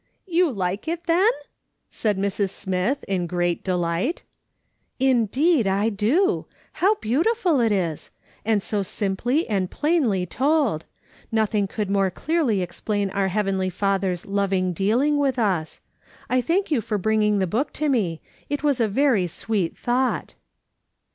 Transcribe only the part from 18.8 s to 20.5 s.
very sweet thought."